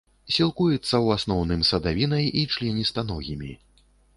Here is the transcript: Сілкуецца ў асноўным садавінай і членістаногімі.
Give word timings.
Сілкуецца 0.35 0.79
ў 0.79 1.07
асноўным 1.17 1.61
садавінай 1.73 2.25
і 2.41 2.49
членістаногімі. 2.57 3.51